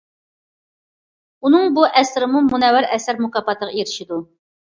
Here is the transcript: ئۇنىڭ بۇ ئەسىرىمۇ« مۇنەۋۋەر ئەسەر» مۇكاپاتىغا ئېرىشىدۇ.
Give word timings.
ئۇنىڭ 1.41 1.75
بۇ 1.75 1.83
ئەسىرىمۇ« 2.01 2.41
مۇنەۋۋەر 2.47 2.89
ئەسەر» 2.97 3.23
مۇكاپاتىغا 3.27 3.77
ئېرىشىدۇ. 3.77 4.19